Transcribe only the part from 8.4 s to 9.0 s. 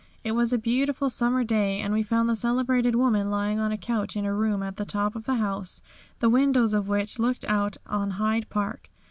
Park.